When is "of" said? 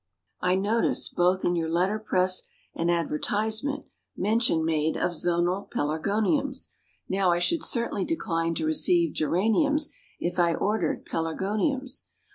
4.97-5.11